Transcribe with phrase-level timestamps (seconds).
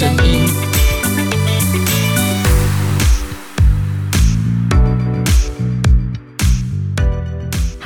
[0.00, 0.79] 声音。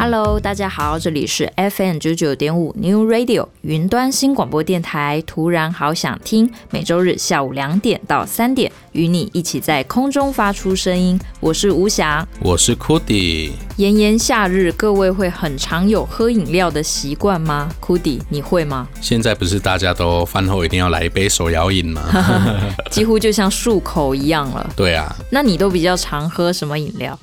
[0.07, 5.25] Hello，大家好，这里是 FM 九九点五 New Radio 云端新广播电台。
[5.27, 11.19] 突然好想听，每周日下午两点到三点，与你一起在空中发出声音。
[11.41, 13.53] 我是吴翔，我是 Cody。
[13.79, 18.87] 炎炎夏日，各位会很常有喝饮料的习惯吗？Cody，你会吗？
[19.01, 22.03] 现在不是大家都饭后一定要来一杯手摇饮吗？
[22.93, 24.71] 几乎就像漱口一样了。
[24.77, 27.19] 对啊，那你都比较常喝什么饮料？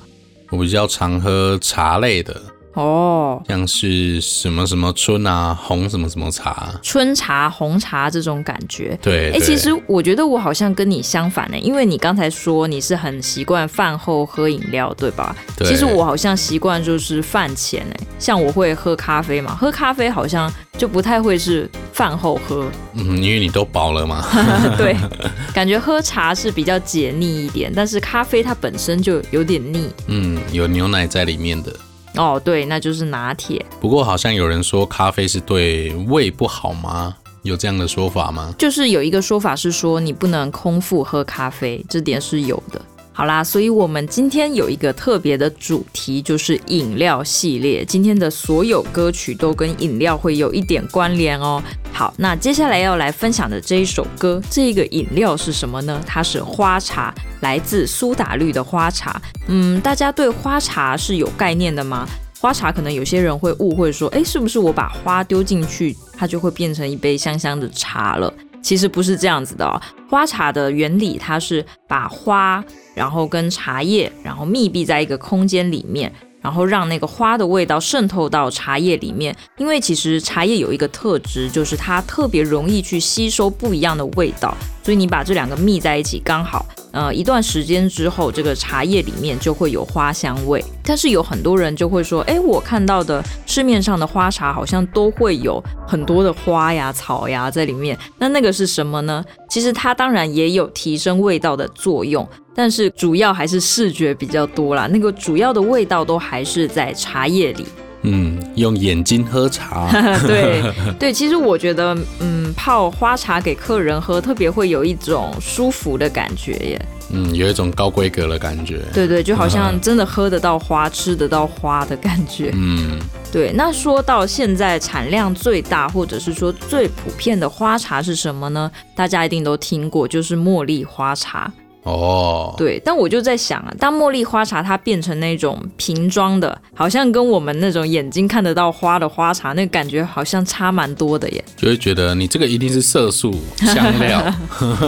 [0.50, 2.42] 我比较常喝茶类的。
[2.74, 8.98] 哦，oh, 像是什么什么春啊，红什么什么茶，春茶、红茶这种感觉。
[9.02, 15.36] 对，哎、欸，其实我觉得我好像跟你相反呢，因为你刚才说你是很习惯饭后喝饮料，对吧？
[15.56, 15.68] 对。
[15.68, 22.70] 其实我好像习惯就是饭前哎，像我会喝咖啡嘛，喝咖啡好像就不太会是饭后喝。
[22.94, 24.24] 嗯，因为你都饱了嘛。
[24.78, 24.96] 对，
[25.52, 29.90] 感觉喝茶是比较解腻一点，但是咖啡它本身就有点腻。
[30.06, 31.70] 嗯，有牛奶在里面的。
[32.16, 33.64] 哦，对，那就是拿铁。
[33.80, 37.16] 不过好像有人说咖啡是对胃不好吗？
[37.42, 38.54] 有这样的说法吗？
[38.56, 42.80] 就是有一个说法是说你不能空腹喝咖啡，这点是有的。
[43.14, 47.84] 好啦，所以我们今天有一个特别的主题，就是饮料系列。
[47.84, 51.62] 今天的所有歌曲都跟饮料会有一点关联哦。
[51.92, 56.02] 好，那接下来要来分享的这一首歌，这个饮料是什么呢？
[56.06, 59.20] 它是花茶，来自苏打绿的花茶。
[59.46, 62.08] 嗯，大家对花茶是有概念的吗？
[62.40, 68.32] 花茶可能有些人会误会说，诶，是不是我把花丢进去，它就会变成一杯香香的茶了？
[68.62, 69.80] 其实不是这样子的哦。
[70.08, 72.64] 花茶的原理，它是把花，
[72.94, 76.12] 然后跟茶叶，然后密闭在一个空间里面，
[76.42, 79.34] 然后让那个花的味道渗透到茶叶里面。
[79.56, 86.66] 因为其实茶叶有一个特质，就是它特别容易去吸收不一样的味道，所以你把这两个密在一起，刚好。
[86.90, 90.62] 呃，一段时间之后，这个茶叶里面就会有花香味。
[90.84, 97.98] 但是有很多人就会说，哎，我看到的市面上的花茶好像都会有很多的花呀、草呀在里面。
[98.18, 99.24] 那那个是什么呢？
[99.48, 104.86] 其实它当然也有提升味道的作用，但是主要还是视觉比较多啦。
[104.86, 107.66] 那个主要的味道都还是在茶叶里。
[108.04, 109.88] 嗯，用眼睛喝茶。
[110.26, 110.60] 对
[110.98, 116.86] 对，其实我觉得，嗯，泡花茶给客人喝，特别会有一种舒服的感觉耶。
[117.14, 118.80] 嗯，有一种高规格的感觉。
[118.92, 122.50] 对对，就好像真的喝得到花，吃得到花的感觉。
[122.54, 122.98] 嗯，
[123.30, 123.52] 对。
[123.54, 128.68] 那说到现在产量最大，或者是说最普遍的花茶是什么呢？
[128.96, 131.52] 大家一定都听过，就是茉莉花茶。
[131.84, 141.44] 哦，对，但我就在想啊，当茉莉花茶它变成那种瓶装的，好像跟我们那种眼睛看得到花的花茶，那个感觉好像差蛮多的耶。
[141.56, 144.32] 就会觉得你这个一定是色素香料，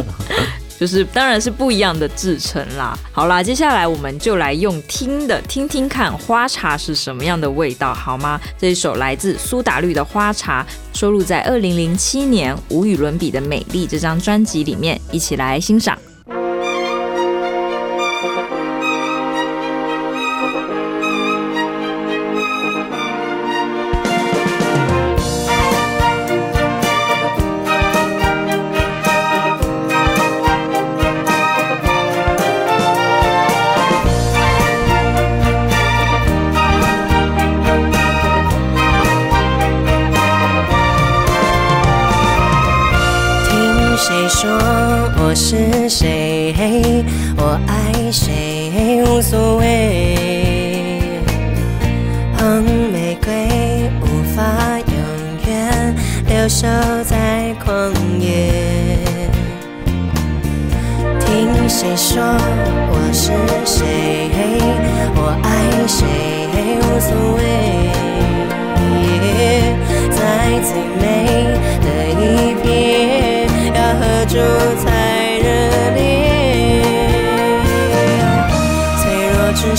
[0.78, 2.97] 就是当然是不一样的制成啦。
[3.11, 8.41] 好啦，接下来我们就来用听的听听看花茶是什么样的味道，好吗？
[8.56, 15.99] 这一首来自苏打绿的花茶，收录在二零零七年无与伦比的美丽这张专辑里面，一起来欣赏。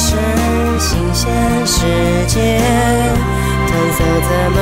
[0.06, 1.26] 弱只剩新鲜
[1.66, 1.80] 世
[2.28, 2.60] 界，
[3.68, 4.58] 探索怎么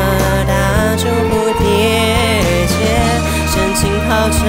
[0.48, 1.64] 打出蝴蝶
[2.66, 2.72] 结？
[3.52, 4.40] 深情泡成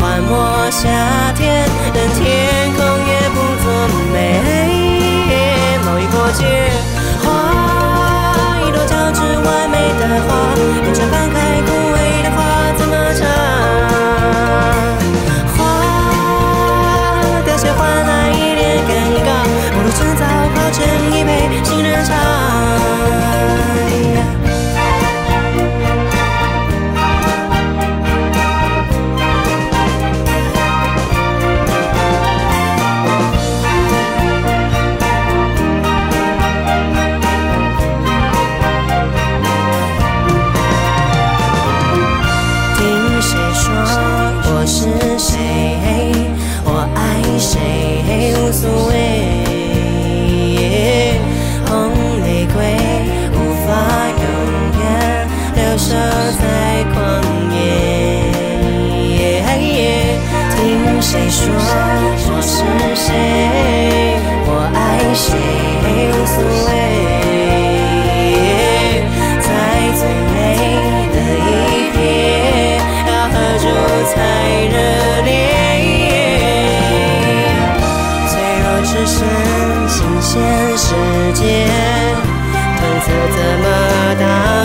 [0.00, 0.32] 幻魔
[0.70, 0.88] 夏
[1.36, 3.66] 天，等天空也不作
[4.12, 4.16] 美。
[5.84, 6.42] 贸易过节，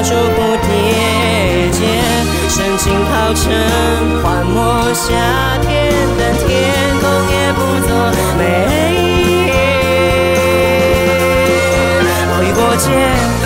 [0.09, 0.17] 数蝴
[0.65, 1.85] 蝶结，
[2.49, 3.43] 深情泡成
[4.23, 5.05] 幻梦，夏
[5.61, 5.69] 天
[6.17, 6.49] 的天
[6.99, 7.89] 空也不作
[8.35, 8.41] 美。
[12.39, 13.38] 回过街。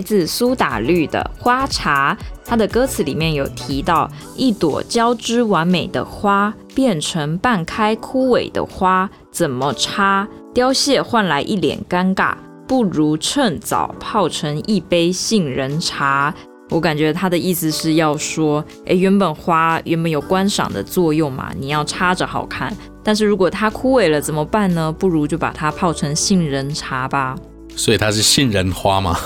[0.00, 10.26] 自苏打绿的花茶，它的歌词里面有提到，一朵交织完美的花变成半开枯萎的花，怎么插？
[10.52, 12.34] 凋谢换来一脸尴尬，
[12.66, 16.34] 不如趁早泡成一杯杏仁茶。
[16.70, 22.72] 我感觉他的意思是要说，诶，原本花原本有观赏的作用嘛，你要插着好看。
[23.02, 24.92] 但是如果它枯萎了怎么办呢？
[24.92, 27.34] 不如就把它泡成杏仁茶吧。
[27.76, 29.18] 所以它是杏仁花吗？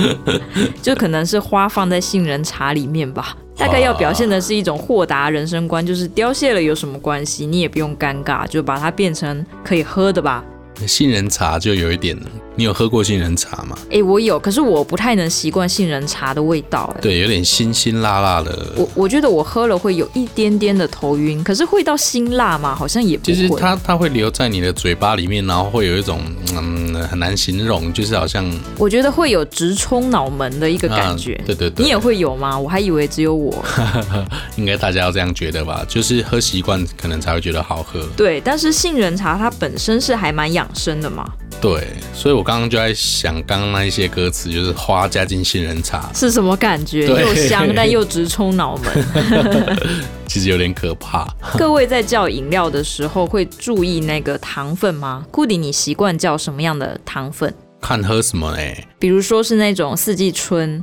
[0.82, 3.36] 就可能是花放在杏仁茶里面吧。
[3.56, 7.46] 大概要表现的是一种豁达人生观，就是凋谢了有什么关系？
[7.46, 10.44] 你也不用尴尬，就把它变成可以喝的吧。
[10.86, 12.14] 杏仁茶就有一点，
[12.56, 13.76] 你有喝过杏仁茶吗？
[13.84, 16.90] 哎、欸，我有，可是我不太能习惯杏仁茶的味道。
[16.96, 18.72] 哎，对，有点辛辛辣辣的。
[18.76, 22.74] 我我觉得我喝了会有一点点的头晕，可是会到辛辣吗？
[22.74, 23.34] 好像也不会。
[23.34, 26.20] 其实它它会留在你的嘴巴里面，然后会有一种
[26.56, 31.34] 嗯很难形容，就是好像我觉得会有直冲脑门的一个感觉。
[31.34, 32.58] 啊、对对对，你也会有吗？
[32.58, 33.62] 我还以为只有我。
[34.56, 35.84] 应该大家要这样觉得吧？
[35.86, 38.00] 就是喝习惯可能才会觉得好喝。
[38.16, 41.30] 对，但是杏仁茶它本身是还蛮养生的嘛。
[41.60, 47.06] 对，所以我刚刚就在想，刚刚那一些歌词，就是花加进杏仁茶是什么感觉？
[47.06, 49.78] 又香但又直冲脑门，
[50.28, 51.26] 其实有点可怕。
[51.58, 55.24] 各位在叫饮料的时候会注意那个糖分吗？
[55.30, 57.52] 固定你习惯叫什么样的糖分？
[57.80, 60.82] 看喝什么哎，比如说是那种四季春。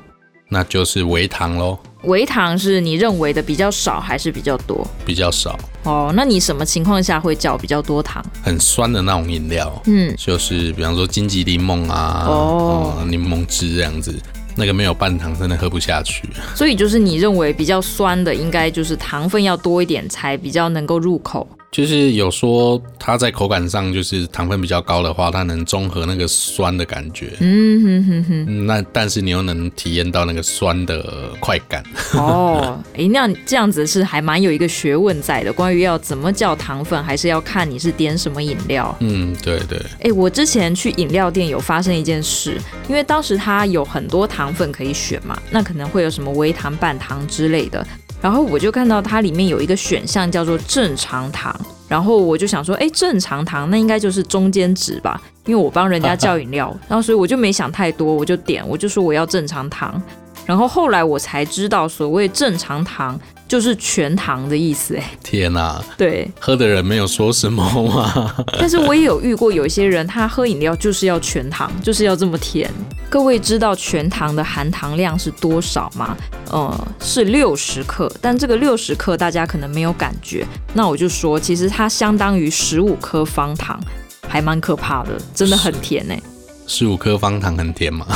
[0.50, 1.78] 那就是微糖喽。
[2.04, 4.86] 微糖是你认为的比较少还是比较多？
[5.06, 5.58] 比较少。
[5.84, 8.24] 哦，那你什么情况下会叫比较多糖？
[8.42, 14.18] 很酸的那种饮料，嗯，就是比方说金桔柠檬啊，哦，柠檬汁这样子，
[14.56, 16.30] 那个没有半糖真的喝不下去。
[16.56, 21.46] 所以就是你认为比较酸的，应该就是糖分要多一点才比较能够入口。
[21.74, 27.34] 就是有说它在口感上就是糖分比较高的话，它能中和那个酸的感觉。
[27.40, 28.68] 嗯哼哼哼。
[28.68, 31.84] 那但是你又能体验到那个酸的快感。
[32.14, 35.52] 哦，哎、欸，那这样子是还蛮有一个学问在的。
[35.52, 38.96] 关于要怎么叫糖分，还是要看你是点什么饮料。
[39.00, 39.80] 嗯，对对。
[39.80, 47.84] 哎、欸，我之前去饮料店有发生一件事，因为当时它有很多糖分可以选嘛，那可能会有什么微糖、半糖之类的。
[48.24, 51.54] 然后我就看到它里面有一个选项叫做正常糖，
[51.90, 60.02] 然后我就想说，哎，正常糖那应该就是中间值吧，因为我帮人家叫饮料，然后所以我就没想太多，我就点，我就说我要正常糖。
[60.46, 64.96] 然后后来我才知道，所谓正常糖就是全糖的意思。
[64.96, 65.84] 哎，天哪！
[65.98, 68.36] 对，喝的人没有说什么吗？
[68.60, 72.72] 但是我也有遇过有一些人，他喝饮料就是要全糖，就是要这么甜。
[73.10, 76.18] 各位知道全糖的含糖量是多少吗？
[76.50, 78.12] 呃，是六十克。
[78.20, 83.80] 但这个六十克大家可能没有感觉，那我就说，其实它相当于十五颗方糖，
[84.28, 86.20] 还蛮可怕的，真的很甜哎。
[86.66, 88.08] 十五颗方糖很甜吗？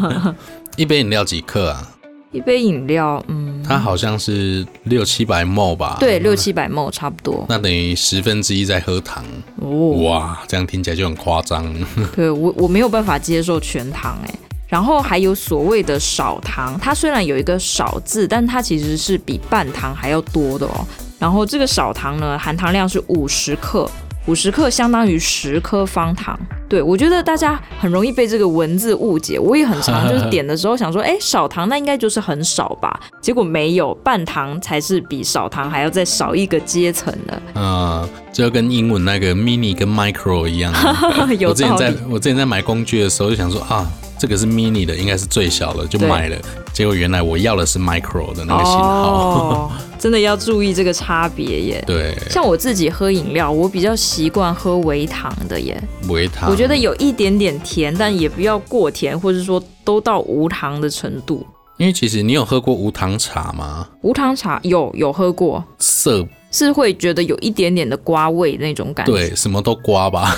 [0.76, 1.88] 一杯饮料几克啊？
[2.36, 5.96] 一杯饮料，嗯，它好像是六七百 ml 吧？
[5.98, 7.46] 对，六七百 ml 差不多。
[7.48, 9.24] 那等于十分之一在喝糖。
[9.56, 11.74] 哦，哇，这样听起来就很夸张。
[12.14, 14.34] 对，我我没有办法接受全糖哎。
[14.68, 20.84] 然后还有所谓的少糖，它虽然有一个少字，但它其实是比半糖还要多的哦。
[21.18, 23.88] 然后这个少糖呢，含糖量是五十克。
[24.26, 29.38] 五十克相当于十颗方糖，对，我觉得大家很容易被这个文字误解。
[29.38, 32.98] 我也很常就是点的时候想说， 哎，少糖那应该就是很少吧？
[33.20, 37.42] 结果没有，半糖才是比少糖还要再少一个阶层的。
[37.54, 40.72] 嗯，就跟英文那个 mini 跟 micro 一样。
[41.48, 43.86] 我之前在我之前在买工具的时候就想说啊。
[44.18, 46.36] 这个是 mini 的，应该是最小的，就买了。
[46.72, 48.80] 结果原来我要的是 micro 的那个型号。
[48.80, 49.72] 哦，
[50.06, 51.82] 真的要注意这个差别耶。
[51.84, 55.76] 对，像我自己喝饮料，我比较习惯喝微糖的耶。
[56.08, 61.44] 微糖，我觉得有一点点甜，但也不要过甜，或者说都到无糖的程度。
[61.76, 63.88] 因为其实你有喝过无糖茶吗？
[64.02, 65.64] 无糖茶有有喝过。
[65.80, 66.24] 色。
[66.50, 70.34] 是会觉得有一点点的瓜味那种感觉，对，什么都刮吧，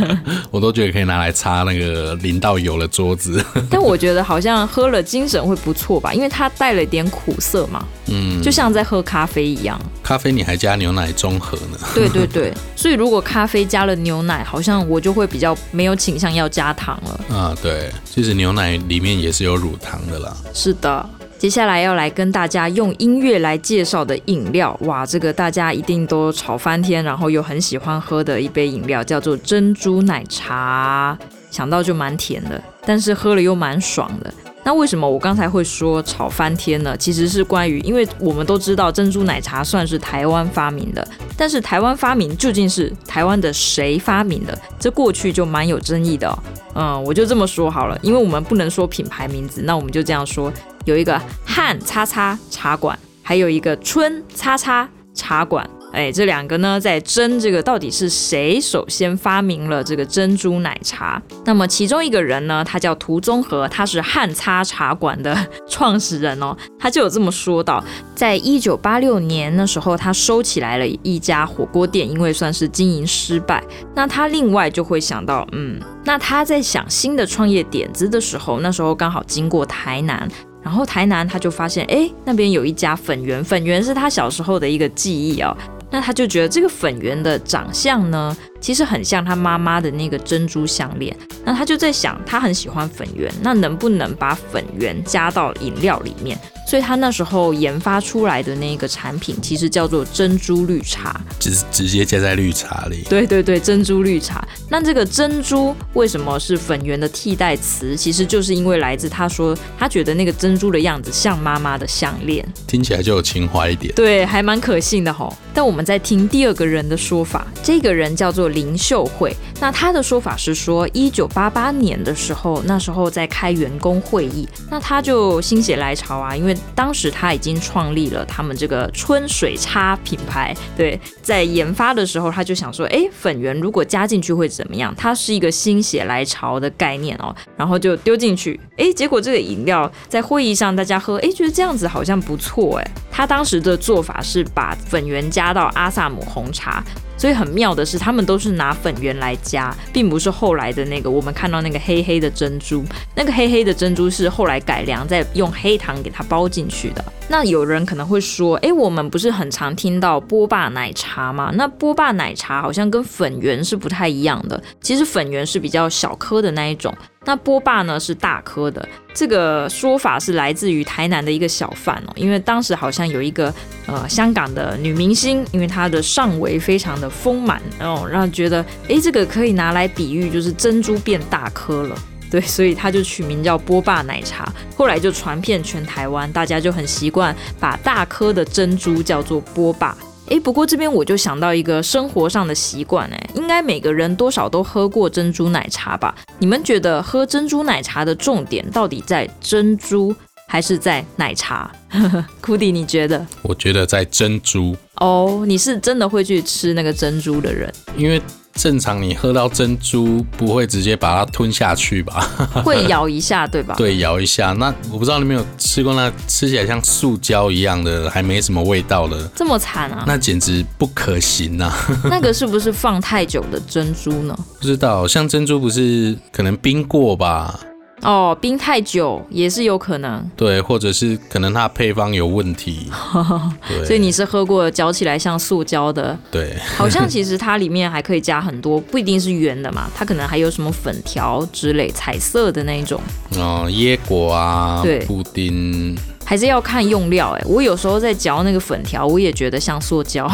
[0.50, 3.44] 我都觉得可以拿来擦那个淋到油的桌子。
[3.70, 9.80] 但我觉得好像喝了精神会不错吧，因为它带了一点苦涩嘛，嗯，就像在喝咖啡一样。
[10.02, 11.78] 咖啡你还加牛奶中和呢？
[11.94, 17.36] 对对对， 所以如果咖啡加了牛奶，好像我就会比较没有倾向要加糖了。
[17.36, 20.36] 啊，对，其实牛奶里面也是有乳糖的啦。
[20.52, 21.08] 是的。
[21.40, 31.18] 接下来要来跟大家用音乐来介绍的饮料，哇，这个大家一定都吵翻天，然后又很喜欢喝的一杯饮料，叫做珍珠奶茶。
[31.50, 34.30] 想到就蛮甜的，但是喝了又蛮爽的。
[34.64, 36.94] 那为什么我刚才会说炒翻天呢？
[36.98, 44.56] 其实是关于，因为我们都知道珍珠奶茶算是台湾发明的，但是台湾发明究竟是台湾的谁发明的？
[44.78, 46.38] 这过去就蛮有争议的哦。
[46.74, 50.52] 嗯，我就这么说好了，因为我们不能说品牌名字，那我们就这样说。
[50.84, 55.68] 有一个汉叉叉茶馆，还有一个春叉叉茶馆。
[55.92, 61.20] 哎，这两个呢在争这个到底是谁首先发明了这个珍珠奶茶。
[61.44, 65.36] 那么其中一个人呢，他叫涂宗和，他是汉擦茶馆的
[65.68, 67.82] 创始人哦，他就有这么说到，
[68.14, 73.60] 在一九八六年的时候，他收起来了一家火锅店，因为算是经营失败。
[73.96, 80.30] 那他另外就会想到，嗯，那他在想新的创业点子的时候，那时候刚好经过台南。
[80.62, 85.56] 然后台南他就发现，哎，那边有一家粉圆，粉圆是他小时候的一个记忆哦。
[85.92, 91.16] 那他就觉得这个粉圆的长相呢，其实很像他妈妈的那个珍珠项链。
[91.44, 96.38] 那他就在想，他很喜欢粉圆，那能不能把粉圆加到饮料里面？
[96.70, 103.04] 所以他那时候研发出来的那个产品，其实叫做珍珠绿茶，直直接加在绿茶里。
[103.10, 104.46] 对对对，珍珠绿茶。
[104.68, 107.96] 那这个珍珠为什么是粉圆的替代词？
[107.96, 113.92] 其实就是因为来自他说他觉得那个珍珠的样子像妈妈的项链，听起来就有情怀一点。
[113.96, 115.36] 对，还蛮可信的吼。
[115.52, 119.34] 但我们在听第二个人的说法，这个人叫做林秀慧。
[119.58, 134.94] 那他的说法是说，一九八八年的时候，那时候在开员工会议，那他就心血来潮啊，因为当时他已经创立了他们这个春水茶品牌，对，在研发的时候他就想说，哎，粉圆如果加进去会怎么样？
[134.96, 146.82] 它是一个心血来潮的概念哦，然后就丢进去，哎，结果这个饮料在会议上大家喝，哎，觉得这样子好像不错，哎，他当时的做法是把粉圆加到阿萨姆红茶。
[147.20, 152.82] 所以很妙的是，他们都是拿粉圆来加，并不是后来的那个我们看到那个黑黑的珍珠。
[153.14, 157.04] 那个黑黑的珍珠是后来改良，再用黑糖给它包进去的。
[157.32, 161.52] 那有人可能会说，诶，我们不是很常听到波霸奶茶吗？
[161.54, 164.60] 那波霸奶茶好像跟粉圆是不太一样的。
[164.80, 166.92] 其实粉圆是比较小颗的那一种。
[167.24, 173.54] 那波霸呢是大颗的，这个说法是来自于台南的一个小贩哦，因为当时好像有一个
[173.86, 181.96] 呃香港的女明星，因为她的上围非常的丰满，然后让人觉得诶，这个可以拿来比喻就是珍珠变大颗了，
[182.30, 189.96] 对，所以他就取名叫波霸奶茶，后来就传遍全台湾，大家就很习惯把大颗的珍珠叫做波霸。
[190.26, 196.14] 诶，不过这边我就想到一个生活上的习惯，诶，应该每个人多少都喝过珍珠奶茶吧？
[196.38, 200.14] 你们觉得喝珍珠奶茶的重点到底在珍珠
[200.46, 201.68] 还是在奶茶？
[202.40, 203.26] 库迪，你觉得？
[203.42, 204.76] 我觉得在珍珠。
[204.96, 207.72] 哦，你是真的会去吃那个珍珠的人？
[207.96, 208.22] 因为。
[208.54, 212.20] 正常你喝到珍珠不会直接把它吞下去吧？
[212.64, 213.74] 会咬一下，对吧？
[213.76, 214.52] 对，咬一下。
[214.52, 220.04] 那我不知道你有没有吃过那吃起来像塑胶一样的，还没什么味道的，这么惨啊？
[220.06, 221.72] 那简直不可行呐！
[222.04, 224.36] 那个是不是放太久的珍珠呢？
[224.60, 227.58] 不知道，像珍珠不是可能冰过吧？
[228.02, 232.90] 哦，冰太久也是有可能，对，或者是可能它配方有问题，
[233.84, 243.00] 所以你是喝过嚼起来像塑胶的，对，好像其实它里面还可以加很多，不一定是圆的嘛，它可能还有什么粉条之类彩色的那一种，
[243.36, 250.26] 哦，椰果啊，对，布丁，还是要看用料哎，我有时候在嚼那个粉条，我也觉得像塑胶，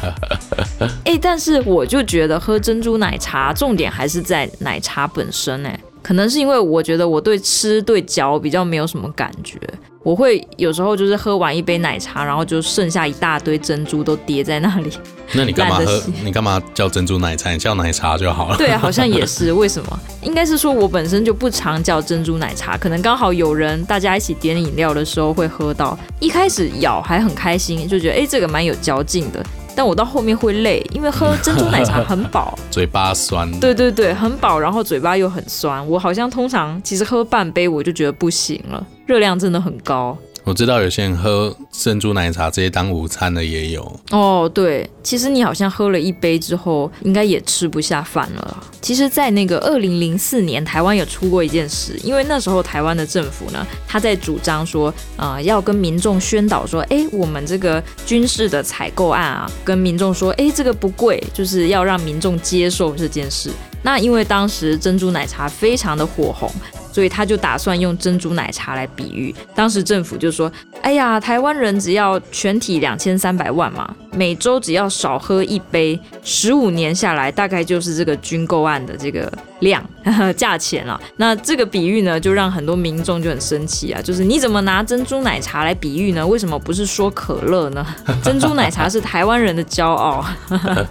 [1.04, 5.80] 哎，但是我就觉得喝珍珠奶茶重点还是在奶茶本身哎。
[6.02, 9.58] 可能是因为我觉得我对吃对嚼比较没有什么感觉，
[10.02, 14.90] 我会有时候就是喝完一杯奶茶，然后就剩下一大堆珍珠都叠在那里。
[15.34, 16.02] 那你干嘛喝？
[16.22, 17.50] 你干嘛叫珍珠奶茶？
[17.52, 18.56] 你叫奶茶就好了。
[18.56, 19.52] 对啊，好像也是。
[19.54, 19.98] 为什么？
[20.22, 25.98] 应该是说我本身就不常叫珍珠奶茶，可能刚好有人大家一起点饮料的时候会喝到。
[26.20, 29.42] 一开始咬还很开心，就觉得哎，这个蛮有嚼劲的。
[29.74, 33.50] 但我到后面会累，因为喝珍珠奶茶很饱， 嘴巴酸。
[33.60, 35.86] 对对对，很饱，然后嘴巴又很酸。
[35.88, 40.16] 我好像通常其实喝半杯我就觉得不行了，热量真的很高。
[40.44, 44.50] 我知道有些人喝珍珠奶茶直接当午餐的也有哦。
[44.52, 48.64] 对，其实你好像喝了一杯之后，应该也吃不下饭了。
[48.80, 63.48] 其实，在那个二零零四年，台湾有出过一件事，因为那时候台湾的政府呢，他在主张说，呃，要跟民众宣导说，哎，我们这个军事的采购案啊，跟民众说，哎，这个不贵，就是要让民众接受这件事。
[63.84, 66.50] 那因为当时珍珠奶茶非常的火红。
[66.92, 70.52] 所以他就打算用珍珠奶茶来比喻，当时政府就说
[70.82, 81.00] ：“哎呀，台湾人只要全体两千三百万嘛，每周只要少喝一杯，十五年下来大概就是这个军购案的这个量呵呵价钱了。
[81.16, 86.26] ”那这个比喻呢，就让很多民众就很生气啊，就是你怎么拿珍珠奶茶来比喻呢？
[86.26, 87.86] 为什么不是说可乐呢？
[88.22, 90.22] 珍珠奶茶是台湾人的骄傲。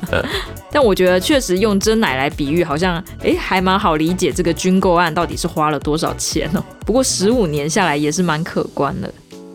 [0.74, 6.64] 但我觉得确实用真奶来比喻，好像哎还蛮好理解这个军购案到底是花了多多少钱哦。
[6.86, 9.14] 不过十五年下来也是蛮可观的。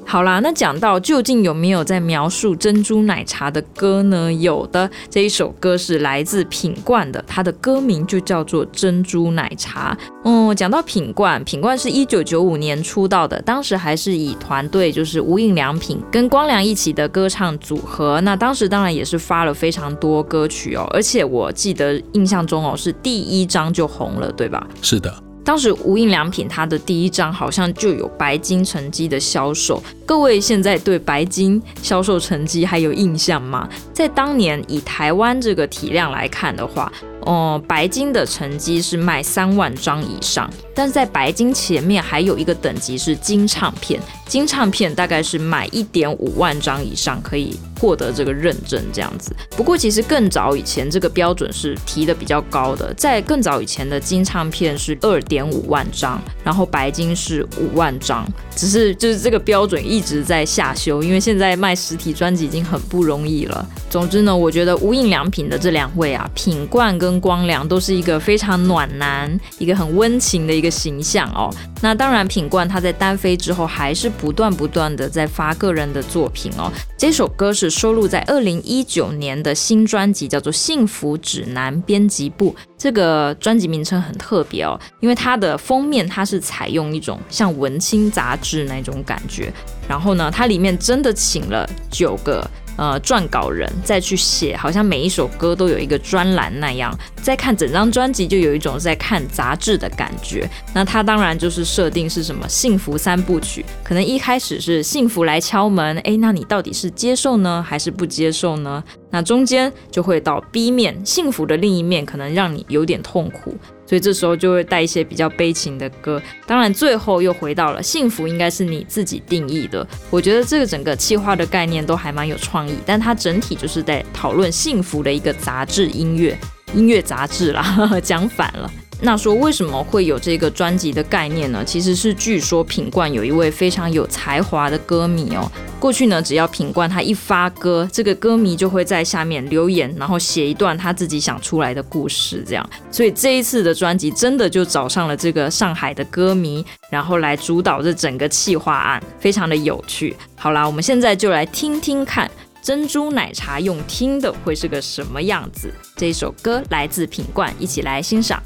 [0.08, 4.32] 好啦，那讲到究竟有没有在描述珍珠奶茶的歌呢？
[4.32, 9.98] 有的，这一首歌是来自品冠的，它的歌名就叫做《珍珠奶茶》。
[10.22, 18.20] 嗯，讲到品冠，品冠是一九九五年出道的，当时还是以团队就是无印良品跟光良一起的歌唱组合。
[18.20, 24.64] 那当时当然也是发了非常多歌曲哦，而且我记得印象中哦是第一张就红了，对吧？
[24.80, 25.25] 是的。
[25.46, 33.68] 当时无印良品它的第一张好像就有白金成绩的销售，各位现在对白金销售成绩还有印象吗？
[33.92, 36.92] 在当年以台湾这个体量来看的话，
[37.26, 47.54] 哦，白金的成绩是卖三万张以上，但是在白金前面还有一个等级是金唱片，金唱片大概是卖一点五万张以上可以。
[47.78, 63.68] 获得这个认证这样子，不过其实更早以前这个标准是提的比较高的，在更早以前的金唱片是二点五万张，然后白金是五万张，只是就是这个标准一直在下修，因为现在卖实体专辑已经很不容易了。
[63.90, 71.52] 总之呢，我觉得无印良品的这两位啊，品冠跟光良都是一个非常暖男，一个很温情的一个形象哦。
[71.80, 76.72] 那当然，品冠他在单飞之后还是不断不断的在发个人的作品哦。
[76.98, 82.56] 这首歌是收录在二零一九年的新专辑，叫做《幸福指南》编辑部。
[82.78, 89.52] 这个专辑名称很特别哦，因为它的封面它是采用一种像文青杂志那种感觉，
[89.86, 92.48] 然后呢，它里面真的请了九个。
[92.78, 96.94] 呃，撰稿人再去写，好像每一首歌都有一个专栏那样。
[97.22, 100.46] 再看整张专辑，就有一种在看杂志的感觉。
[100.74, 108.82] 那它当然就是设定是什么幸福三部曲，可能一开始是幸福来敲门，诶，那你到底是接受呢，还是不接受呢？
[109.10, 113.56] 那中间就会到 B 面，幸福的另一面可能让你有点痛苦。
[113.88, 119.86] 所以这时候就会带一些比较悲情的歌，当然最后又回到了幸福应该是你自己定义的。
[120.10, 126.36] 我觉得这个整个企划的概念都还蛮有创意，但它整体就是在讨论幸福的一个杂志音乐，
[126.74, 128.68] 音乐杂志啦， 讲反了。
[129.02, 131.62] 那说为什么会有这个专辑的概念呢？
[131.64, 135.50] 其实是据说品冠有一位非常有才华的歌迷哦。
[135.78, 142.70] 过去呢，只要品冠他一发歌，这个歌迷就会在下面留言，然后写一段他自己想出来的故事，这样。
[142.90, 150.16] 所以这一次的专辑真的就找上了这个上海的歌迷，然后来主导这整个企划案，非常的有趣。
[150.36, 152.28] 好啦，我们现在就来听听看
[152.62, 155.70] 珍珠奶茶用听的会是个什么样子。
[155.96, 158.42] 这一首歌来自品冠，一起来欣赏。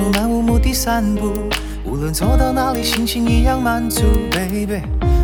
[0.00, 1.34] 手漫无目的散步，
[1.84, 4.80] 无论走到哪里，心情一样满足，baby。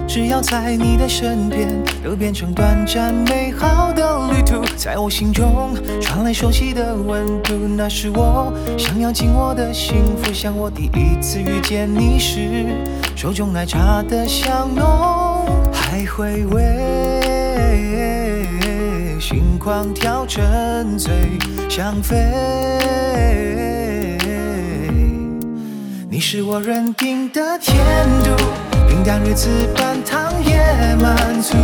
[0.06, 4.62] 只要在你的身边，都变成短暂美好的旅途。
[4.76, 10.30] 在我心中传来熟悉的温度，那是我想要紧握的幸福。
[10.30, 12.66] 像我第一次遇见你时，
[13.16, 16.60] 手中奶茶的香浓，还回味，
[19.18, 21.14] 心狂跳，沉醉，
[21.66, 23.64] 想飞。
[26.16, 27.76] 你是我认定的甜
[28.24, 28.30] 度，
[28.88, 30.56] 平淡日子半糖也
[30.96, 31.54] 满足。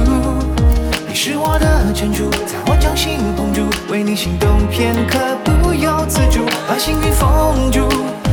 [1.09, 7.89] 你是我的珍珠，在我掌心捧住，为你心动片刻不由自主，把幸运封住，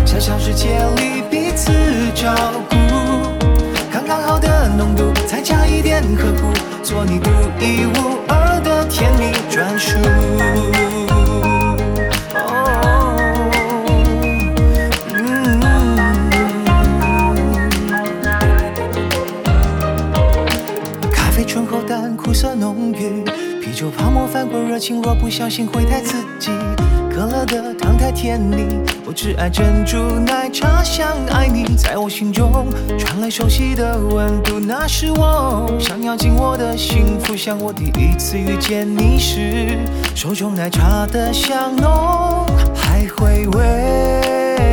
[0.05, 1.71] 小小世界里彼此
[2.13, 2.35] 照
[2.69, 2.75] 顾，
[3.89, 6.51] 刚刚好的浓度，再加一点呵护，
[6.83, 7.29] 做你独
[7.61, 9.97] 一无二的甜蜜专属。
[24.39, 26.49] 翻过热情，若不小心会太刺激。
[27.11, 28.65] 可乐的糖太甜腻，
[29.05, 31.75] 我只爱珍珠奶茶，想爱你。
[31.75, 32.65] 在我心中
[32.97, 37.35] 传来熟悉的温度，那是我想要紧握的幸福。
[37.35, 39.77] 像我第一次遇见你时，
[40.15, 44.71] 手中奶茶的香浓，还回味，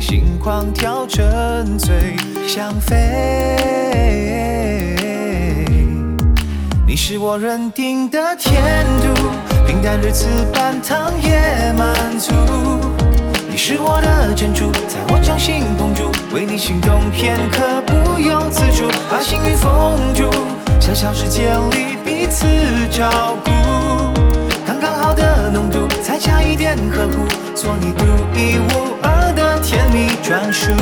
[0.00, 2.16] 心狂跳，沉醉，
[2.48, 4.55] 想飞。
[6.96, 9.28] 你是我认定的甜度，
[9.66, 12.32] 平淡日子半糖也满足。
[13.50, 20.30] 你是我的珍珠，在我掌心捧住，为你心动片刻不由自主，把幸运封住，
[20.80, 22.46] 小小世界里彼此
[22.90, 23.50] 照顾，
[24.66, 30.72] 刚刚好的浓度，再加一点呵护，做你独一无二的甜蜜专属。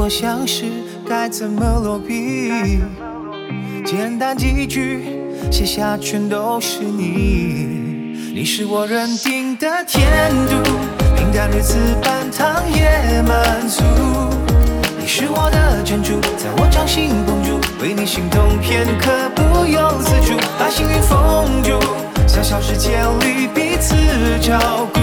[0.00, 0.64] 活像是
[1.06, 2.80] 该怎么落笔？
[3.84, 5.04] 简单几句
[5.52, 10.56] 写下全都是你，你是我认定的天度，
[11.14, 13.82] 平淡日子半糖也满足。
[14.98, 21.78] 你是我的珍珠，在我掌心捧住，为你心动片刻不由自主，把幸运封住，
[22.26, 23.94] 小小世界里彼此
[24.40, 24.98] 照顾。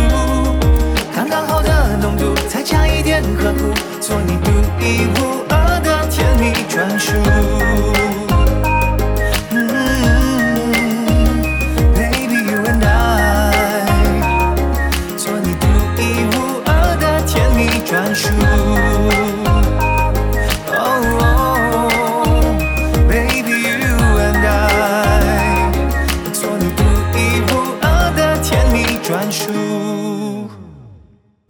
[1.16, 3.72] 刚刚好的浓度，再加一点呵护，
[4.08, 8.17] 做你独一无二的甜蜜专属。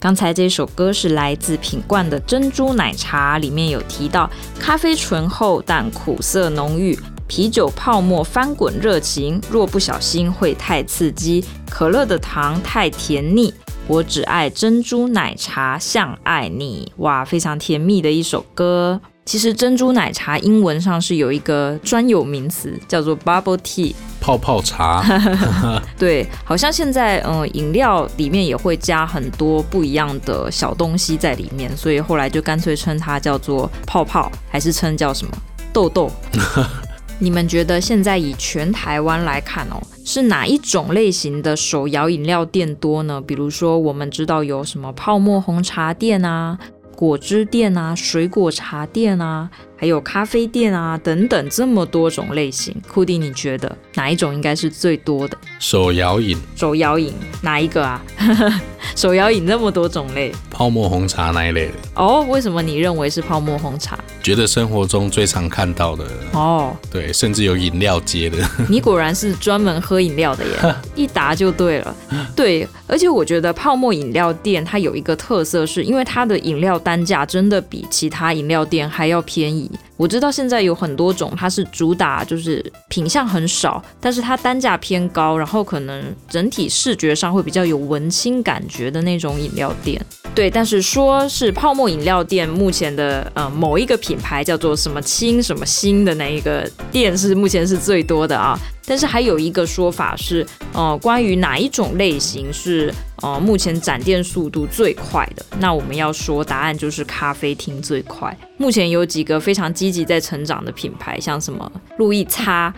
[0.07, 13.53] 刚才这首歌是来自品冠的珍珠奶茶，里面有提到咖啡醇厚但苦涩浓郁，啤酒泡沫翻滚热情，若不小心会太刺激，可乐的糖太甜腻，
[13.85, 19.01] 我只爱珍珠奶茶像爱你，哇，非常甜蜜的一首歌。
[19.27, 25.03] 其实珍珠奶茶英文上是有一个专有名词，叫做 bubble tea，泡泡茶。
[25.99, 35.33] 对，好像现在嗯，饮料里面也会加很多不一样的小东西在里面，所以后来就干脆称它叫做泡泡，还是称叫什么
[35.73, 36.09] 豆豆？
[37.19, 43.19] 你们觉得现在以全台湾来看哦，是哪一种类型的手摇饮料店多呢？
[43.19, 46.57] 比如说，我们知道有什么泡沫红茶店啊。
[46.97, 52.75] 果汁店啊，水果茶店啊，还有咖啡店啊，等等，这么多种类型。
[52.91, 55.37] 库迪，你觉得哪一种应该是最多的？
[55.59, 56.35] 手摇饮。
[56.55, 58.03] 手摇饮哪一个啊？
[58.97, 60.33] 手摇饮那么多种类。
[60.57, 61.73] 泡沫红茶那一类的。
[61.93, 63.99] 哦，为什么你认为是泡沫红茶？
[64.23, 66.03] 觉得生活中最常看到的。
[66.33, 66.75] 哦。
[66.89, 68.37] 对，甚至有饮料街的。
[68.67, 71.95] 你果然是专门喝饮料的耶， 一答就对了。
[72.35, 76.81] 对，而且我觉得泡沫饮料店它有一个特色，是因为它的饮料。
[76.87, 79.69] 单价真的比其他饮料店还要便宜。
[79.97, 89.99] 我知道现在有很多种，它是主打就是品相很少，但是它单价偏高，然后可能整体视觉上会比较有文青感觉的那种饮料店。
[90.33, 98.57] 对，但是说是泡沫饮料店，目前的呃某一个品牌叫做什么清什么新的那一个店是目前是最多的啊。
[98.89, 102.89] 但是还有一个说法是，呃，关于哪一种类型是
[103.21, 105.45] 呃目前展店速度最快的？
[105.59, 108.33] 那我们要说答案就是咖啡厅最快。
[108.55, 112.73] 目前有几个非常积极在成长的品牌，像什么路易叉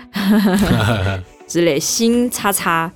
[1.47, 2.91] 之类，新叉叉，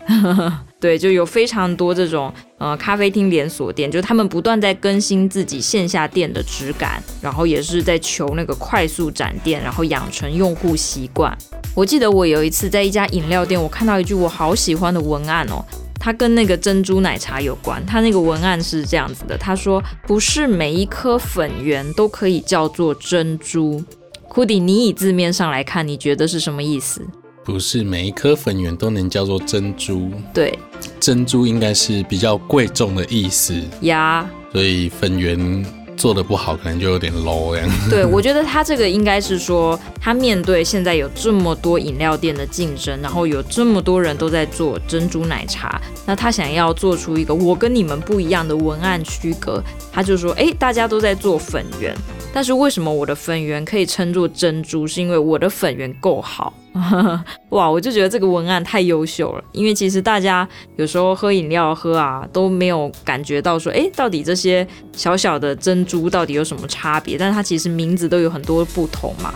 [0.84, 11.34] 对，就有非常多这种呃咖啡厅连锁店，就他们不断在更新自己线下店的质感，然后也是在求那个快速展店，然后养成用户习惯。
[11.74, 15.64] 我记得我有一次在一家饮料店，我看到一句我好喜欢的文案哦，
[15.98, 17.82] 它跟那个珍珠奶茶有关。
[17.86, 23.82] 它那个文案是这样子的，他说：“不是每一颗粉圆都可以叫做珍珠。”
[24.28, 27.08] 库迪，你以字面上来看，你觉得是什么意思？
[27.44, 30.12] 不是每一颗粉圆都能叫做珍珠。
[30.34, 30.58] 对，
[31.00, 35.66] 珍珠应该是比较贵重的意思呀，所以粉圆。
[35.96, 37.70] 做的不好，可能就有点 low 这样。
[37.88, 51.96] 对，我觉得他这个应该是说，他面对现在有这么多饮料店的竞争，然后有这么多人都在做珍珠奶茶，那他想要做出一个我跟你们不一样的文案区隔，他就说，哎，大家都在做粉圆，
[52.34, 54.88] 但是为什么我的粉圆可以称作珍珠？
[54.88, 56.52] 是因为我的粉圆够好。
[57.50, 67.16] 哇，我就觉得这个文案太优秀了，因为其实大家有时候喝饮料喝啊都没有感觉到说，哎，到底这些小小的珍珠到底有什么差别？
[67.16, 69.32] 但它其实名字都有很多不同嘛。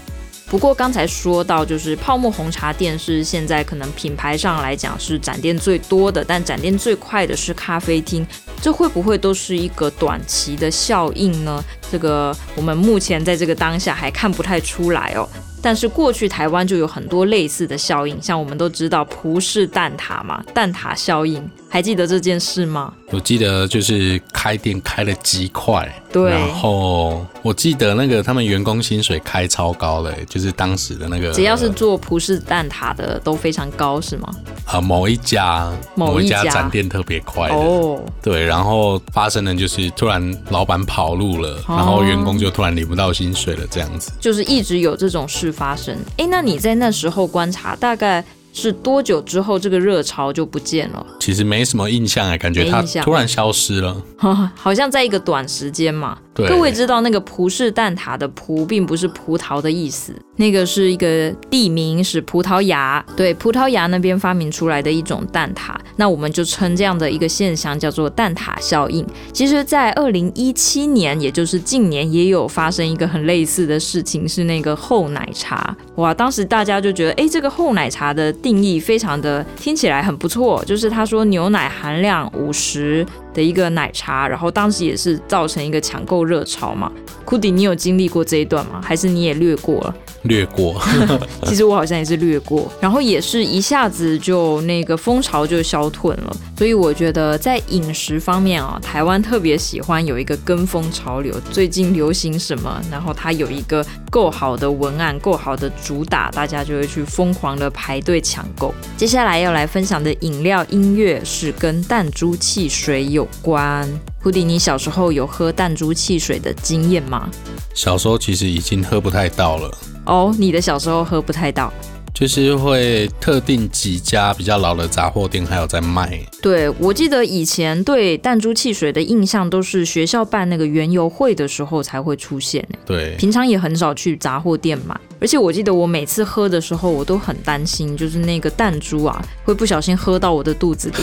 [0.50, 8.26] 不过刚才说到，就是泡沫红茶店是现在可能品牌上来讲是展店最多的，但展店最快的是咖啡厅，
[8.62, 11.62] 这会不会都是一个短期的效应呢？
[11.92, 15.28] 这个我们目前在这个当下还看不太出来哦。
[15.62, 22.94] 但是过去台湾就有很多类似的效应，像我们都知道葡式蛋挞嘛，蛋挞效应，还记得这件事吗？
[23.12, 34.30] 我记得就是开店开了极快，对，然后我记得那个他们员工薪水开超高的，就是当时的那个，只要是做葡式蛋挞的都非常高，是吗？
[34.66, 45.98] 啊，某一家某一家展店特别快哦，对，然后发生的就是突然老板跑路了，哦，然后员工就突然领不到薪水了，这样子，就是一直有这种事发生。
[46.18, 48.24] 哎，那你在那时候观察，大概
[48.58, 51.06] 是多久之后这个热潮就不见了？
[51.20, 53.96] 其实没什么印象哎，感觉它突然消失了，
[54.56, 56.18] 好像在一个短时间嘛。
[56.34, 65.76] 各位知道那个葡式蛋挞的“葡”并不是葡萄的意思，那个是一个地名，是葡萄牙，对，葡萄牙那边发明出来的一种蛋挞。
[65.98, 69.06] 那我们就称这样的一个现象叫做蛋挞效应。
[69.34, 75.76] 其实，在二零一七年，也就是近年，也有发生一个很类似的事情，是那个厚奶茶。
[75.96, 83.06] 哇，当时大家就觉得，哎，这个厚奶茶的定义非常的听起来很不错，就是他说牛奶含量五十。
[83.34, 86.92] 的一个奶茶，然后当时也是造成一个抢购热潮嘛。
[87.24, 88.82] 库迪，你有经历过这一段吗？
[88.84, 89.96] 还是你也略过了？
[90.28, 90.82] 略过，
[91.46, 96.36] 其实我好像也是略过，然后也是一下子就那个风潮就消退了。
[96.58, 108.74] 所以我觉得在饮食方面啊，台湾特别喜欢有一个跟风潮流，最近流行什么，然后它有一个够好的文案，够好的主打，大家就会去疯狂的排队抢购。
[108.98, 113.88] 接下来要来分享的饮料音乐是跟弹珠汽水有关。
[114.20, 117.30] 胡迪，你小时候有喝弹珠汽水的经验吗？
[117.76, 119.72] 小时候其实已经喝不太到了。
[120.08, 121.72] 哦，你的小时候喝不太到，
[122.20, 126.20] 就是会特定几家比较老的杂货店还有在卖。
[126.42, 132.68] 对，我记得以前对弹珠汽水的印象都是学校办那个园游会的时候才会出现。
[132.88, 135.00] 对，平常也很少去杂货店买。
[135.20, 140.96] 而且我记得我每次喝的时候，我都很担心，就是那个弹珠啊，会不小心喝到我的肚子里。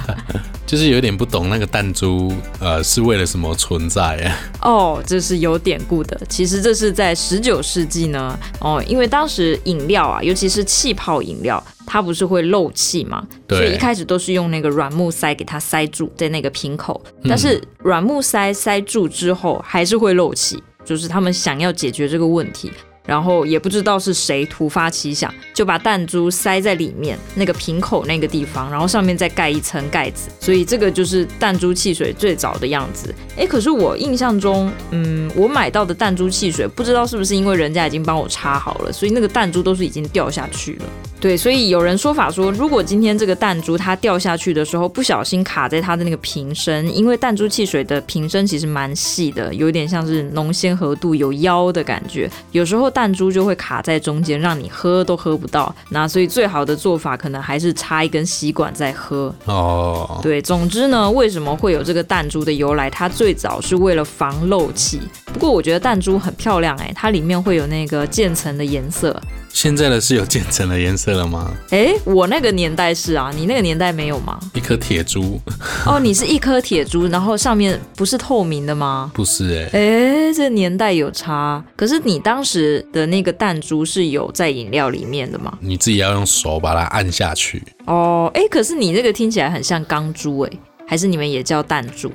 [0.66, 4.36] 就是有点不懂那个弹珠，呃，是为了什么存在啊？
[4.60, 6.20] 哦，这是有典故的。
[6.28, 13.26] 其实这是在十九世纪呢，哦，因为当时饮料啊，尤其是气泡饮料，它不是会漏气嘛？
[13.46, 13.58] 对。
[13.58, 22.70] 所以一开始都是用那个软木塞给它塞住在那个瓶口，但是软木塞塞住之后还是会漏气，就是他们想要解决这个问题。
[23.08, 33.14] 然后也不知道是谁突发奇想，就把弹珠塞在里面那个瓶口那个地方，然后上面再盖一层盖子，所以这个就是弹珠汽水最早的样子。
[33.38, 40.84] 哎，可是我印象中，嗯，我买到的弹珠汽水，不知道是不是因为人家已经帮我插好了，所以那个弹珠都是已经掉下去了。
[41.18, 52.92] 对，所以有人说法说，如果今天这个弹珠它掉下去的时候不小心卡在它的那个瓶身，因为弹珠汽水的瓶身其实蛮细的，有点像是浓鲜合度有腰的感觉，有时候。
[52.98, 55.72] 弹珠就会卡在中间，让你喝都喝不到。
[55.90, 59.32] 那所以最好的做法可能还是插一根吸管再喝。
[59.44, 62.90] 哦，对，总之呢，为什么会有这个弹珠的由来？
[62.90, 65.00] 它最早是为了防漏气。
[65.32, 69.16] 不过我觉得弹珠很漂亮哎，它里面会有那个渐层的颜色。
[69.60, 71.52] 现在的是有渐层的颜色了吗？
[71.70, 74.38] 哎，我那个年代是啊，你那个年代没有吗？
[74.54, 75.40] 一颗铁珠。
[75.84, 79.10] 哦，你是一颗铁珠，然后上面不是透明的吗？
[79.12, 79.80] 不是哎。
[79.80, 81.60] 哎，这年代有差。
[81.74, 85.58] 可是你当时的那个弹珠是有在饮料里面的吗？
[85.60, 87.60] 你自己要用手把它按下去。
[87.86, 90.52] 哦，哎，可是你这个听起来很像钢珠哎，
[90.86, 92.08] 还是你们也叫弹珠？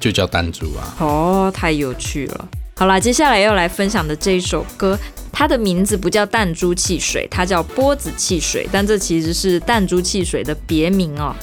[0.00, 0.96] 就叫弹珠啊。
[1.00, 2.48] 哦，太有趣了。
[2.78, 4.96] 好啦，接下来要来分享的这一首歌，
[5.32, 11.34] 它的名字不叫弹珠汽水，它叫波子汽水，但这其实是弹珠汽水的别名哦。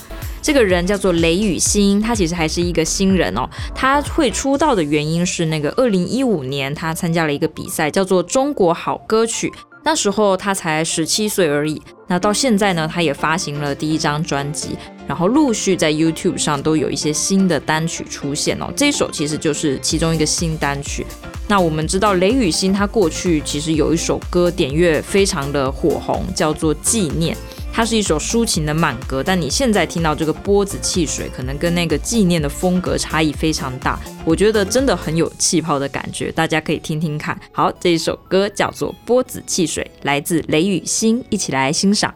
[0.42, 3.50] 这个人叫做雷雨欣，他其实还是一个新人哦。
[3.74, 9.52] 他会出道的原因是那个二零一五年他参加了一个比赛，叫做中国好歌曲。
[9.84, 11.82] 那时候他才十七岁而已。
[12.08, 18.72] 那到现在呢，他也发行了第一张专辑，然后陆续在 YouTube 上都有一些新的单曲出现哦。
[18.76, 21.06] 这首其实就是其中一个新单曲。
[21.48, 27.36] 那我们知道雷雨欣他过去其实有一首歌点阅非常的火红，叫做《纪念》。
[27.76, 34.00] 它是一首抒情的慢歌，但你现在听到这个波子汽水，可能跟那个纪念的风格差异非常大。
[34.24, 37.38] 我觉得真的很有气泡的感觉，大家可以听听看。
[37.52, 42.16] 好，这一首歌叫做《波子汽水》，来自雷雨欣，一起来欣赏。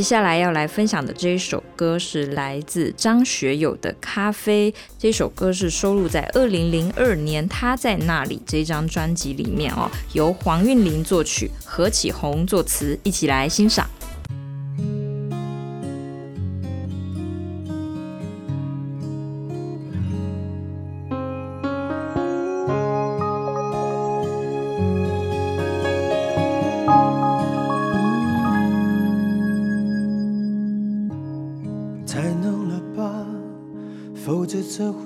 [0.00, 4.72] 接下来要来分享的这一首歌是来自张学友的《咖啡》。
[4.98, 13.86] 这首歌是收录在二零零二年《他在那里》这张专辑里面哦，由黄韵玲作曲，何启宏作词，一起来欣赏。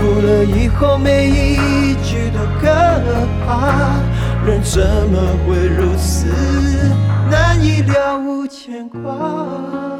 [0.00, 2.66] 哭了以后，每一句都可
[3.44, 4.00] 怕，
[4.46, 4.80] 人怎
[5.12, 6.26] 么会如此
[7.30, 9.99] 难以了无牵挂？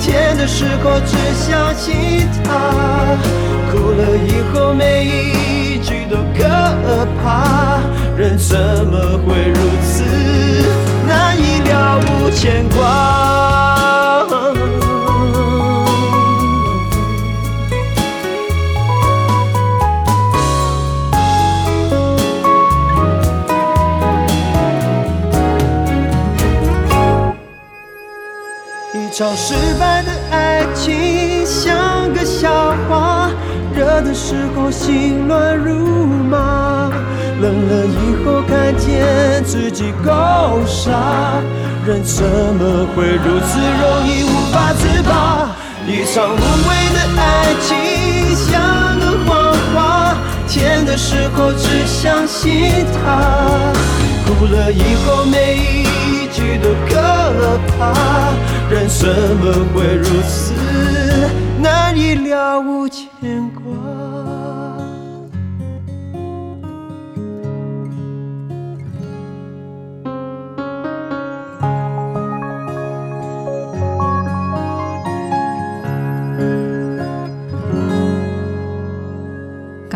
[0.00, 2.48] 甜的时候只想起他。
[3.70, 6.48] 哭了以后，每一句都可
[7.22, 7.78] 怕，
[8.16, 10.02] 人怎么会如此
[11.06, 13.89] 难以了无牵挂？
[28.92, 33.30] 一场失败的爱情像个笑话。
[33.72, 36.90] 热的时候心乱如麻，
[37.40, 40.10] 冷了以后看见自己够
[40.66, 40.90] 傻，
[41.86, 45.54] 人怎么会如此容易无法自拔？
[45.86, 50.16] 一场无谓的爱情像个谎话，
[50.48, 53.72] 甜的时候只相信它，
[54.26, 57.00] 哭了以后每一句都可
[57.78, 58.32] 怕，
[58.70, 60.54] 人怎么会如此
[61.60, 63.89] 难以了无牵挂？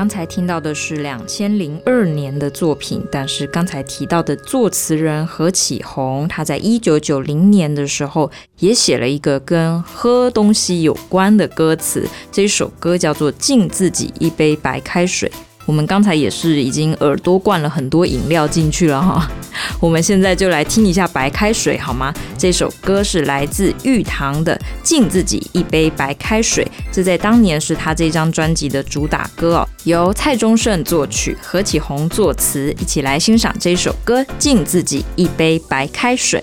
[0.05, 15.27] 刚才听到的是两千零二年的作品，但是刚才提到的作词人何启宏，他在一九九零年的时候也写了一个跟喝东西有关的歌词，这首歌叫做《敬自己一杯白开水》。
[15.67, 19.31] 我们刚才也是已经耳朵灌了很多饮料进去了哈，
[19.81, 22.13] 我们现在就来听一下白开水好吗？
[22.37, 36.43] 这首歌是来自玉堂的《敬自己一杯白开水》，这在当年是他这张专辑的主打歌哦，由蔡宗盛作曲，何启宏作词，一起来欣赏这首歌《敬自己一杯白开水》。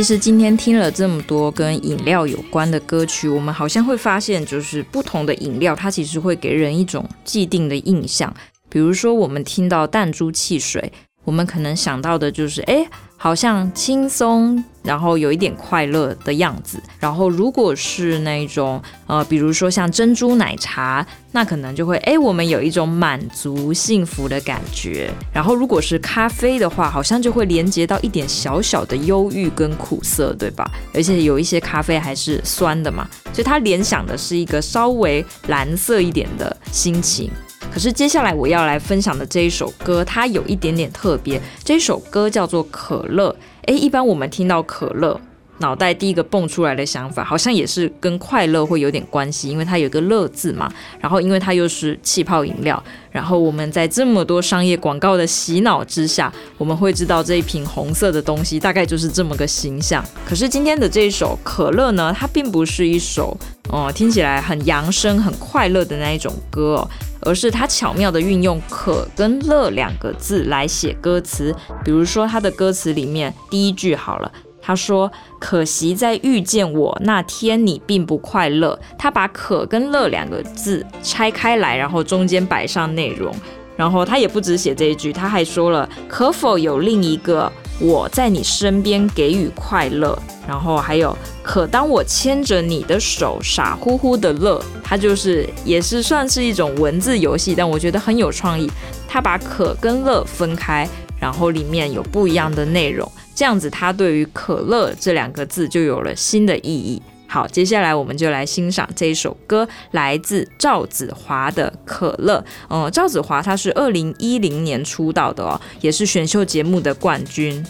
[0.00, 8.34] 其实今天听了这么多跟饮料有关的歌曲，我们好像会发现，就是不同的饮料，它其实会给人一种既定的印象。
[8.70, 10.90] 比如说，我们听到弹珠汽水，
[11.24, 12.88] 我们可能想到的就是，哎。
[13.22, 16.82] 好像轻松，然后有一点快乐的样子。
[16.98, 25.10] 然后如果是那种呃，比如说像珍珠奶茶，那可能就会哎，我们有一种满足、幸福的感觉。
[25.34, 30.70] 然后如果是咖啡的话，好像就会连接到一点小小的忧郁跟苦涩，对吧？
[30.94, 37.30] 而且有一些咖啡还是酸的嘛，所以它联想的是一个稍微蓝色一点的心情。
[37.72, 41.40] 可是接下来我要来分享的这一首歌，它有一点点特别。
[41.64, 43.30] 这首歌叫做《可乐》。
[43.66, 45.20] 诶，一般我们听到可乐，
[45.60, 50.70] 脑袋第一个蹦出来的想法，好像也是跟快乐会有点关系，因为它有个“乐”字嘛。
[51.00, 60.04] 然后因为它又是气泡饮料，然后我们在这么多商业广告的洗脑之下，我们会知道这一瓶红色的东西大概就是这么个形象。
[60.26, 63.36] 可是今天的这一首《可乐》呢，它并不是一首
[63.68, 66.90] 哦听起来很扬声、很快乐的那一种歌哦。
[67.22, 71.54] 而是他巧妙地运用“可”跟“乐”两个字来写歌词，
[71.84, 74.32] 比如说他的歌词里面第一句好了，
[74.62, 83.34] 他说：“可惜在遇见我那天你并不快乐。”他把“可”跟“乐”两个字拆开来，然后中间摆上内容，
[83.76, 87.50] 然后他也不只写这一句，他还说了：“可否有另一个？”
[87.80, 90.14] 我在你身边给予快乐，
[90.46, 98.70] 然后还有可当我牵着你的手傻乎乎的乐，它就是也是算是一种文字游戏，但我觉得很有创意。
[99.08, 100.86] 他把可跟乐分开，
[101.18, 107.00] 然后里面有不一样的内容，这样子他对于可乐这两个字就有了新的意义。
[107.26, 112.38] 好，接下来我们就来欣赏这一首歌，来自赵子华的《可乐》。
[112.68, 117.64] 嗯，赵子华他是二零一零年出道的哦，也是选秀节目的冠军。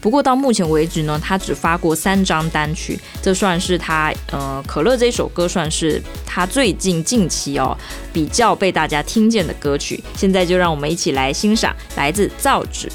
[0.00, 7.76] 不过到目前为止呢，他只发过三张单曲，这算是他呃《可乐》这首歌算是他最近近期哦
[8.10, 10.02] 比较被大家听见的歌曲。
[10.16, 12.90] 现在就让我们一起来欣赏来自赵子，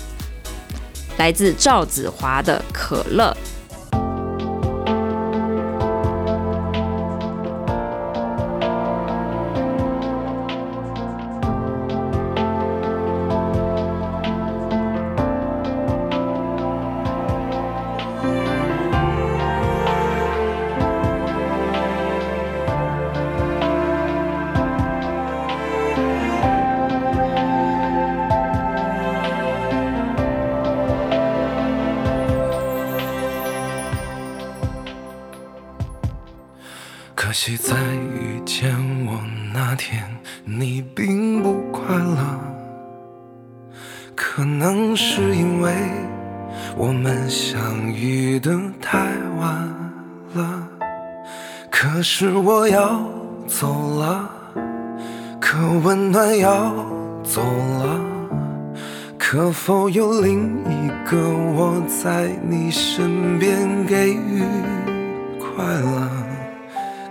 [1.20, 3.36] 来自赵子华的《可乐》。
[59.32, 61.16] 可否有另一个
[61.56, 64.42] 我在你身边给予
[65.38, 66.10] 快乐？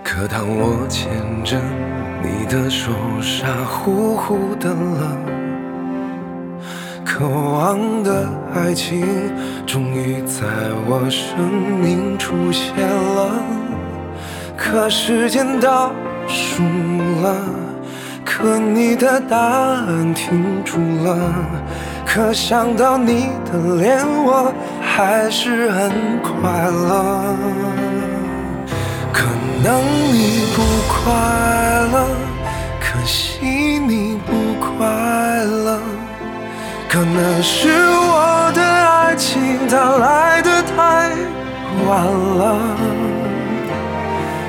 [0.03, 1.09] 可当我牵
[1.45, 1.57] 着
[2.21, 2.91] 你的手，
[3.21, 5.17] 傻乎乎的乐，
[7.05, 9.07] 渴望的爱情
[9.65, 10.43] 终于在
[10.89, 11.49] 我生
[11.81, 13.31] 命出现了。
[14.57, 15.93] 可时间倒
[16.27, 16.63] 数
[17.21, 17.33] 了，
[18.25, 21.17] 可你的答案停住了，
[22.11, 24.51] 可想到你的脸，我
[24.81, 25.91] 还是很
[26.23, 27.35] 快乐。
[29.13, 29.25] 可
[29.63, 31.13] 能你不快
[31.93, 32.07] 乐，
[32.81, 33.45] 可惜
[33.77, 34.87] 你不快
[35.45, 35.79] 乐。
[36.89, 41.11] 可能是我的爱情它来得太
[41.87, 42.07] 晚
[42.39, 42.57] 了，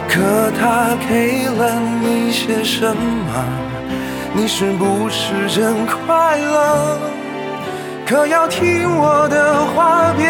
[0.09, 3.45] 可它给了你些什么？
[4.33, 6.99] 你是不是真快乐？
[8.11, 10.27] 可要听我的话，别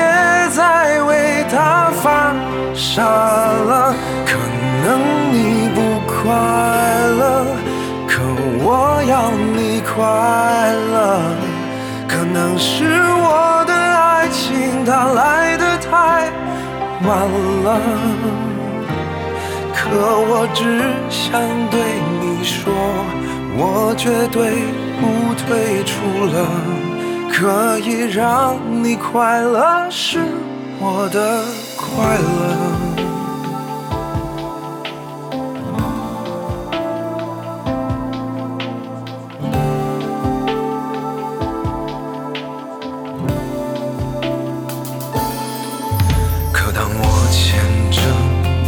[0.50, 2.36] 再为他犯
[2.74, 3.94] 傻了。
[4.26, 4.36] 可
[4.84, 5.00] 能
[5.32, 6.28] 你不快
[7.20, 7.46] 乐，
[8.06, 8.20] 可
[8.62, 9.96] 我要你快
[10.92, 11.22] 乐。
[12.06, 16.28] 可能是我的爱情它来得太
[17.08, 17.16] 晚
[17.64, 17.80] 了，
[19.74, 19.88] 可
[20.28, 21.32] 我只想
[21.70, 21.80] 对
[22.20, 22.74] 你说，
[23.56, 24.68] 我绝对
[25.00, 26.89] 不退出了。
[27.40, 30.18] 可以让你快乐是
[30.78, 31.42] 我的
[31.74, 32.28] 快乐。
[46.52, 47.58] 可当我牵
[47.90, 48.02] 着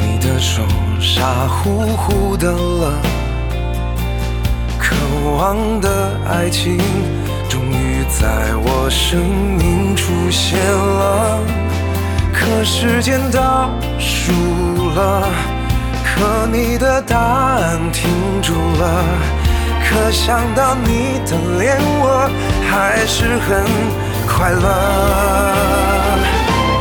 [0.01, 0.63] 你的手，
[0.99, 2.99] 傻乎乎的了，
[4.81, 4.97] 渴
[5.37, 6.81] 望的爱情。
[8.21, 9.21] 在我生
[9.57, 11.41] 命出现了，
[12.33, 14.33] 可时间倒数
[14.91, 15.29] 了，
[16.05, 18.11] 可你的答案停
[18.43, 19.05] 住了，
[19.89, 22.31] 可想到你的脸，我
[22.71, 23.65] 还是很
[24.29, 24.65] 快乐。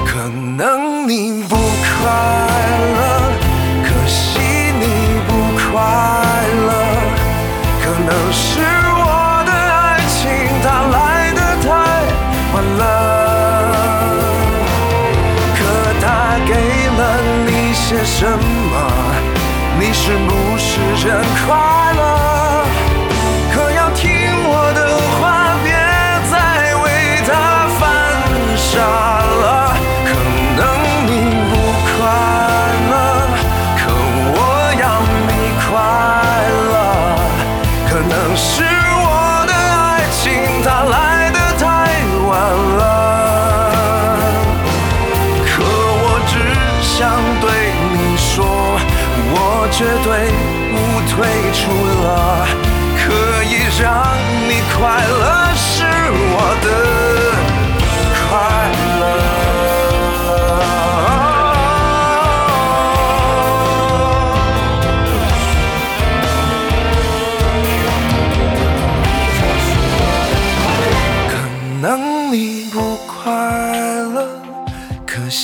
[0.05, 2.11] 可能你不快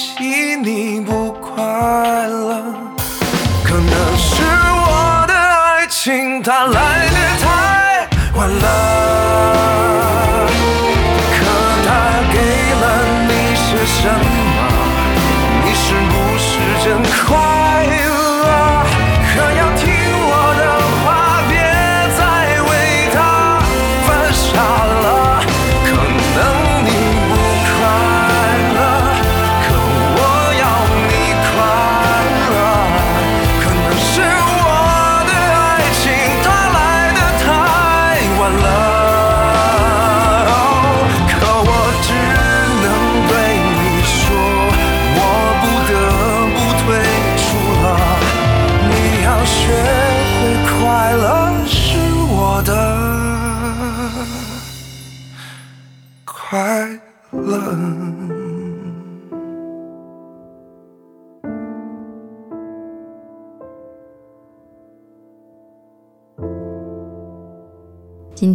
[0.07, 1.61] 起你不快
[2.27, 2.63] 乐，
[3.65, 6.96] 可能是我的爱情它来。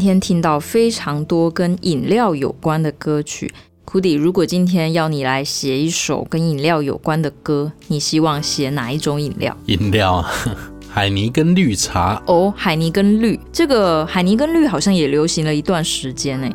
[0.03, 3.55] 天听到非常多跟饮料有关的歌曲
[3.87, 9.57] ，Cudi，如果今天要你来写一首跟饮料有关的歌，你希望写哪一种饮料？
[9.67, 10.29] 饮料啊，
[10.91, 12.21] 海尼跟绿茶。
[12.27, 16.51] 哦，海尼跟绿，这个海尼跟绿好像也流行了一段时间呢。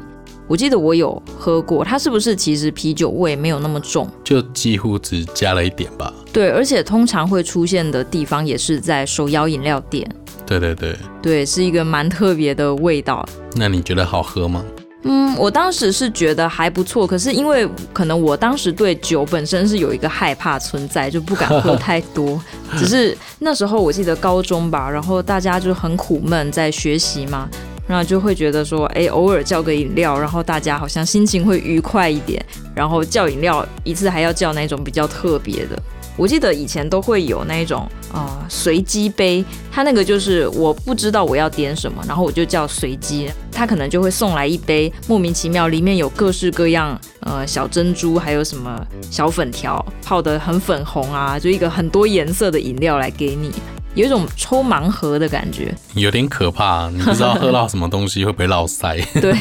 [0.45, 4.09] 我记得我有喝过，它是不是其实啤酒味没有那么重？
[4.25, 6.13] 就几乎只加了一点吧。
[6.37, 10.07] 对，而且通常会出现的地方也是在手摇饮料店。
[10.45, 13.27] 对对对，对，是一个蛮特别的味道。
[13.55, 14.63] 那你觉得好喝吗？
[15.01, 22.39] 嗯，我当时是觉得还不错，可是因为可能我当时对酒本身是有一个害怕存在，就不敢喝太多。
[22.77, 27.49] 只是那时候我记得高中吧，然后大家就很苦闷在学习嘛。
[27.87, 32.45] 然后就会觉得说，哎，偶尔叫个饮料，然后大家好像心情会愉快一点。
[32.75, 35.81] 然后叫饮料一次还要叫那种比较特别的。
[36.17, 53.51] 我记得以前都会有那种呃随机杯，它那个就是我不知道我要点什么，然后我就叫随机，它可能就会送来一杯莫名其妙里面有各式各样呃小珍珠，还有什么小粉条泡的很粉红啊，就一个很多颜色的饮料来给你。
[53.97, 56.87] 有一种抽盲盒的感觉，有点可怕。
[56.91, 58.95] 你不知道喝到什么东西会不会落塞。
[59.19, 59.35] 对，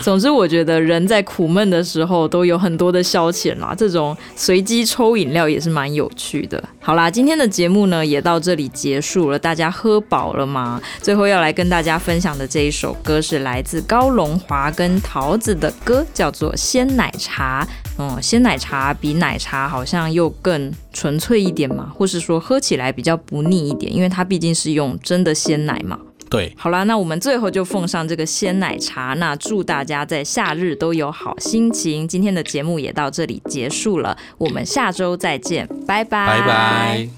[0.00, 3.74] 总之我觉得人在苦闷的时候都有很多的消遣啦。
[3.76, 6.62] 这种随机抽饮料也是蛮有趣的。
[6.80, 9.36] 好啦，今天的节目呢也到这里结束了。
[9.36, 10.80] 大家喝饱了吗？
[11.02, 17.66] 最后要来跟大家分享的这一首歌是来自高龙华跟桃子的歌，叫做《鲜奶茶》。
[17.98, 25.98] 嗯，鲜奶茶比奶茶好像又更纯粹一点嘛，或是说喝起来比较不腻一点，因为它毕竟是用真的鲜奶嘛。
[26.28, 32.06] 对，好啦，那我们最后就奉上这个鲜奶茶，那祝大家在夏日都有好心情。
[32.06, 36.26] 今天的节目也到这里结束了，我们下周再见，拜拜。
[36.26, 37.08] 拜拜。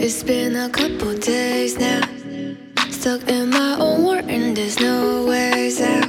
[0.00, 2.02] It's been a couple days now,
[2.90, 6.08] stuck in my own world and there's no ways out.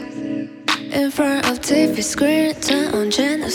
[0.91, 3.51] In front of TV screen, turn on channel.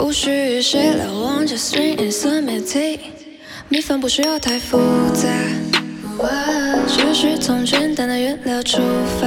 [0.00, 2.98] 无需与谁来往，just drink and submit。
[3.68, 4.78] 米饭不需要太复
[5.14, 5.28] 杂，
[6.86, 8.82] 只需从简单的原料出
[9.20, 9.26] 发。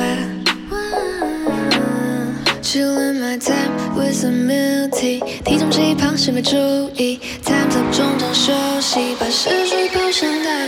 [2.61, 6.57] Chilling my time with some milk tea，体重奇胖时没注
[6.97, 8.51] 意，time 中场休
[8.81, 10.65] 息，把思绪抛向大